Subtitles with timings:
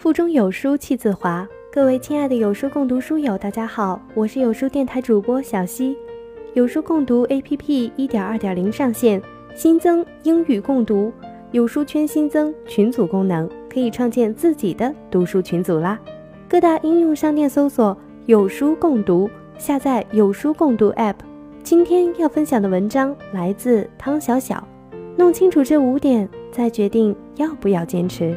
[0.00, 1.46] 腹中有书气自华。
[1.70, 5.94] 各位亲爱的有书共读书友，大家好，我是有书电台主播小溪。
[6.54, 9.20] 有书共读 APP 一点二点零上线，
[9.54, 11.12] 新增英语共读，
[11.50, 16.00] 有书圈新增群组功能，可以创建自己的读书群组啦。
[16.48, 21.16] 各大应用商店搜索“有书共读”，下载有书共读 App。
[21.62, 24.66] 今天要分享的文章来自汤小小。
[25.18, 28.34] 弄清楚这五点，再决定要不要坚持。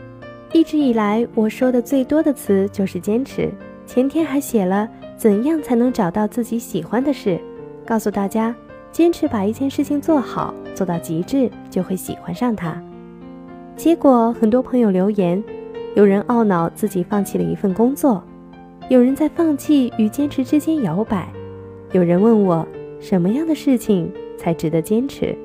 [0.54, 3.52] 一直以来，我说的最多的词就是坚持。
[3.88, 7.40] 前天还写了怎样才能找到自己喜欢的事，
[7.84, 8.56] 告诉大家，
[8.92, 12.80] 坚持把一件事情做好，做到极致，就会喜欢上它。
[13.76, 15.44] 结果，很多朋友留言，
[15.96, 18.24] 有人懊恼自己放弃了一份工作，
[18.90, 21.28] 有人在放弃与坚持之间摇摆，
[21.94, 22.66] 有人问我，
[23.00, 24.08] 什么样的事情
[24.38, 25.36] 才值得坚持？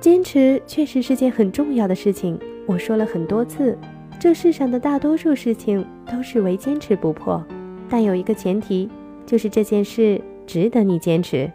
[0.00, 3.78] 坚持确实是件很重要的事情，我说了很多次。
[4.18, 7.44] 这世上的大多数事情都是为坚持不破，
[7.88, 8.88] 但有一个前提，
[9.26, 11.50] 就是这件事值得你坚持。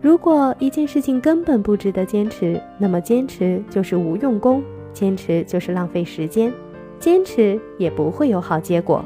[0.00, 6.52] 如果一件事情根本不值得坚持，那么坚持就是无用功，坚持就是浪费时间，
[7.00, 9.04] 坚持也不会有好结果。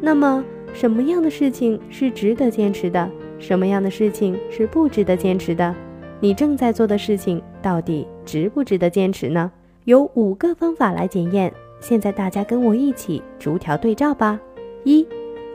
[0.00, 3.08] 那么，什么样的事情是值得坚持的？
[3.38, 5.72] 什么样的事情是不值得坚持的？
[6.18, 9.52] 你正在做的事情到底值不值得坚持呢？
[9.84, 11.52] 有五个方法来检验。
[11.82, 14.38] 现在大家跟我一起逐条对照吧。
[14.84, 15.04] 一，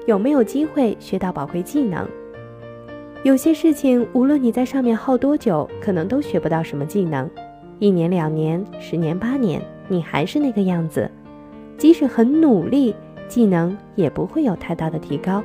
[0.06, 2.06] 有没有机会学到宝贵技能？
[3.24, 7.30] 有些事情，无论你在上面耗多久，可能都学不到什么技能。
[7.80, 11.10] 一年、两年、十年、八年，你还是那个样子。
[11.78, 12.94] 即使很努力，
[13.30, 15.42] 技能也不会有太大的提高。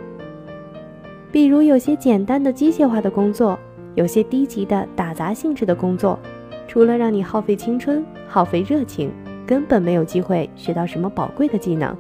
[1.31, 3.57] 比如有些简单的机械化的工作，
[3.95, 6.19] 有些低级的打杂性质的工作，
[6.67, 9.13] 除了让你耗费青春、耗费热情。
[9.52, 11.95] 根本没有机会学到什么宝贵的技能，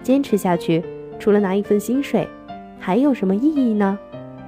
[0.00, 0.80] 坚持下去，
[1.18, 2.24] 除了拿一份薪水，
[2.78, 3.98] 还有什么意义呢？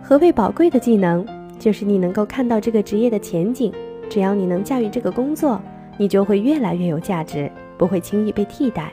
[0.00, 1.26] 何谓宝贵的技能？
[1.58, 3.72] 就是你能够看到这个职业的前景，
[4.08, 5.60] 只要你能驾驭这个工作，
[5.98, 8.92] 你就会越来越有价值，不会轻易被替代。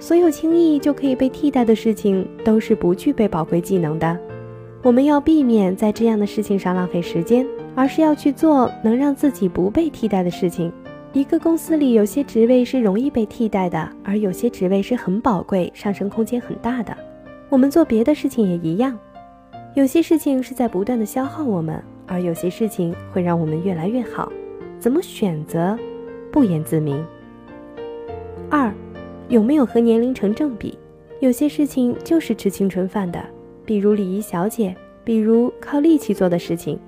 [0.00, 4.18] 所有轻易就可以被替代的事情，都是不具备宝贵技能的。
[4.82, 10.72] 我们要避免在这样的事情上浪费时间，而是要去做能让自己不被替代的事情。
[11.12, 16.96] 一个公司里有些职位是容易被替代的，而有些职位是很宝贵、上升空间很大的。
[17.50, 18.98] 我们做别的事情也一样，
[19.74, 24.32] 有些事情是在不断的消耗我们，而有些事情会让我们越来越好。
[24.78, 25.78] 怎么选择，
[26.32, 27.04] 不言自明。
[28.48, 28.72] 二，
[29.28, 30.78] 有没有和年龄成正比？
[31.20, 33.22] 有些事情就是吃青春饭的，
[33.66, 34.74] 比如礼仪小姐，
[35.04, 36.78] 比如靠力气做的事情。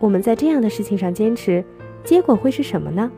[0.00, 1.64] 我们在这样的事情上坚持，
[2.02, 3.08] 结果会是什么呢？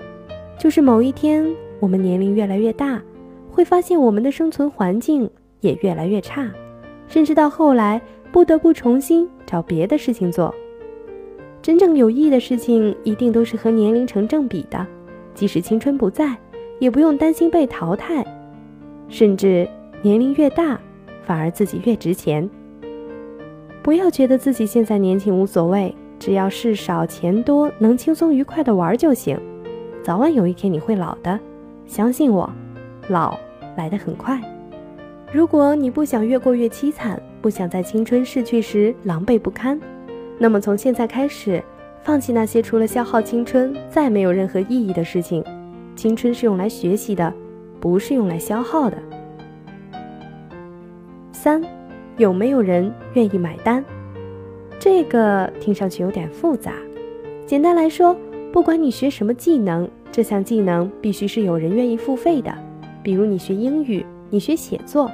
[0.58, 1.46] 就是某一天，
[1.80, 3.02] 我们年龄越来越大，
[3.50, 5.28] 会发现我们的生存环境
[5.60, 6.50] 也越来越差，
[7.06, 8.00] 甚至到后来
[8.32, 10.54] 不得不重新找别的事情做。
[11.60, 14.86] 真正有意义的事情，一定都是和年龄成正比的，
[15.34, 16.36] 即使青春不在，
[16.78, 18.24] 也不用担心被淘汰，
[19.08, 19.68] 甚至
[20.02, 20.78] 年龄越大，
[21.22, 22.48] 反而自己越值钱。
[23.82, 29.38] 不要觉得自己现在年轻无所谓，只要事少钱多，能轻松愉快的玩就行。
[30.04, 31.40] 早晚有一天你会老的，
[31.86, 32.52] 相信我，
[33.08, 33.34] 老
[33.74, 34.38] 来得很快。
[35.32, 39.80] 如果你不想越过越凄惨，不想在青春逝去时狼狈不堪，
[40.36, 41.64] 那么从现在开始，
[42.02, 45.42] 放弃那些除了消耗青春再没有任何意义的事情。
[45.96, 47.32] 青春是用来学习的，
[47.80, 48.98] 不是用来消耗的。
[51.32, 51.62] 三，
[52.18, 53.82] 有没有人愿意买单？
[54.78, 56.74] 这个听上去有点复杂。
[57.46, 58.14] 简单来说。
[58.54, 62.56] 不管你学什么技能，这项技能必须是有人愿意付费的。
[63.02, 65.10] 比如你学英语，你学写作，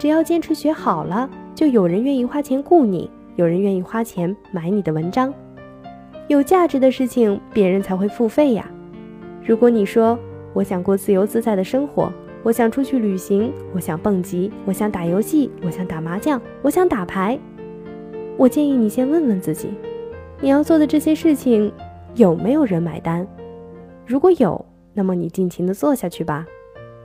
[0.00, 5.32] 只要坚持学好了，就有人愿意花钱雇你，有人愿意花钱买你的文章。
[6.26, 8.68] 有价值的事情，别人才会付费呀。
[9.46, 10.18] 如果你说
[10.52, 12.12] 我想过自由自在的生活，
[12.42, 17.38] 我想出去旅行，我想蹦极，我想打游戏，我想打麻将，我想打牌，
[18.36, 19.68] 我建议你先问问自己，
[20.40, 21.72] 你要做的这些事情。
[22.14, 23.26] 有没有人买单？
[24.06, 24.62] 如果有，
[24.92, 26.44] 那么你尽情的做下去吧；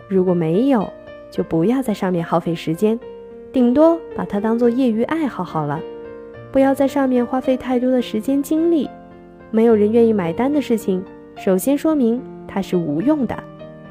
[0.10, 0.86] 如果没有，
[1.32, 3.00] 就不要在上面耗费时间，
[3.54, 5.80] 顶多把它当做业余爱好好了。
[6.52, 8.90] 不要在上面花费太多的时间精力。
[9.50, 11.02] 没有人愿意买单的事情，
[11.38, 13.38] 首先说明它是无用的，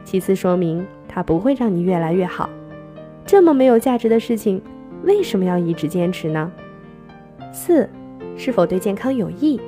[0.05, 2.51] 其次说明它不会让你越来越好。
[3.25, 4.61] 这么没有价值的事情，
[5.05, 6.53] 为什么要一直坚持呢？
[7.53, 7.89] 四，
[8.37, 9.59] 是否对健康有益？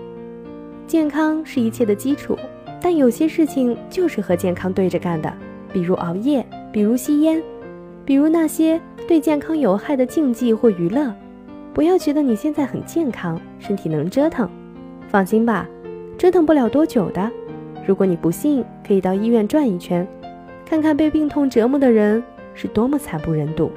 [0.88, 2.34] 健康是一切的基础，
[2.80, 5.30] 但有些事情就是和健康对着干的，
[5.70, 7.42] 比如熬夜，比如吸烟，
[8.06, 11.12] 比如那些对健康有害的竞技或娱乐。
[11.74, 14.48] 不要觉得你现在很健康，身体能折腾，
[15.08, 15.68] 放心吧，
[16.16, 17.30] 折腾不了多久的。
[17.86, 20.08] 如果你不信，可以到医院转一圈，
[20.64, 22.22] 看看被病痛折磨的人
[22.54, 23.70] 是多么惨不忍睹。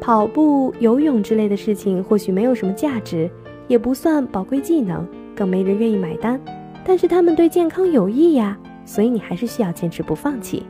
[0.00, 3.28] 跑步、游泳之类的事情或许没有什么价值，
[3.66, 6.40] 也不算宝贵技能，更没人愿意买单。
[6.84, 10.64] 但是他们对健康有益呀，所以你还是需要坚持不放弃。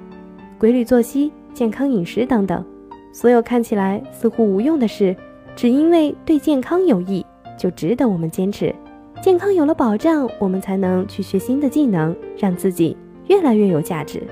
[0.58, 2.64] 规律作息、健康饮食等等，
[3.12, 5.14] 所有看起来似乎无用的事。
[5.56, 7.24] 只因为对健康有益，
[7.58, 8.74] 就值得我们坚持。
[9.20, 12.96] 健康有了保障，我们才能去学新的技能，让自己
[13.28, 14.22] 越来越有价值。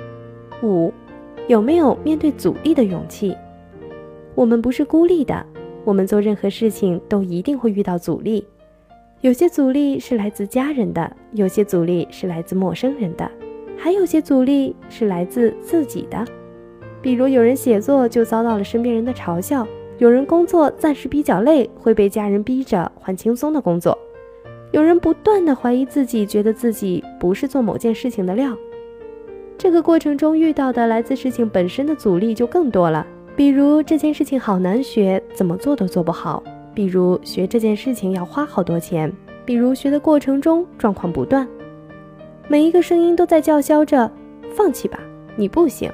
[0.63, 0.93] 五，
[1.49, 3.37] 有没有面对阻力的勇气？
[4.35, 5.47] 我们不是孤立的，
[5.85, 8.47] 我们做任何事情都一定会遇到阻力。
[9.23, 13.31] 有些阻力是来自家人的，有些阻力是来自陌生人的，
[13.79, 16.25] 还有些阻力是来自自己的。
[17.01, 19.65] 比如有人写作就遭到了身边人的嘲笑。
[19.99, 23.97] 有人工作暂时比较累，会被家人逼着换轻松的工作；
[24.73, 28.57] 有人不断的怀疑自己，觉得自己不是做某件事情的料。
[29.57, 36.43] 这个过程中遇到的来自事情本身的阻力就更多了，比如这件事情好难学，怎么做都做不好；
[36.75, 39.11] 比如学这件事情要花好多钱；
[39.45, 41.47] 比如学的过程中状况不断，
[42.49, 44.11] 每一个声音都在叫嚣着
[44.55, 44.99] ：“放弃吧，
[45.37, 45.91] 你不行。”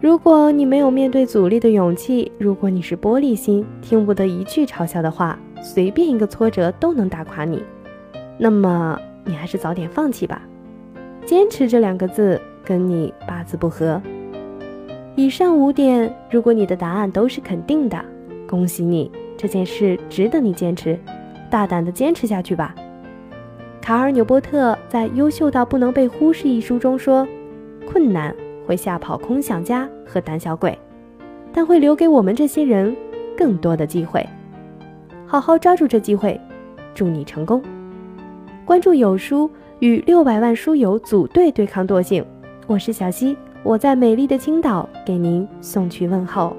[0.00, 7.62] 如果你没有面对阻力的勇气，如果你是玻璃心，听不得一句嘲笑的话，随便一个挫折都能打垮你，
[8.38, 10.42] 那么你还是早点放弃吧。
[11.24, 14.00] 坚持这两个字跟你八字不合。
[15.16, 17.98] 以上五点，如果你的答案都是肯定的，
[18.46, 20.98] 恭喜你，这件事值得你坚持，
[21.50, 22.74] 大胆的坚持下去吧。
[23.80, 27.26] 卡尔纽波特在《优秀到不能被忽视》一书中说
[27.86, 28.34] ：“困难。”
[28.66, 30.76] 会吓跑空想家和胆小鬼，
[31.52, 32.96] 但会留给我们这些人
[33.36, 34.28] 更多的机会。
[35.24, 36.40] 好好抓住这机会，
[36.92, 37.62] 祝你成功！
[38.64, 39.48] 关注有书，
[39.78, 42.26] 与六百万书友组队对抗惰性。
[42.66, 46.56] 我是小溪，我在美丽的青岛给您送去问候。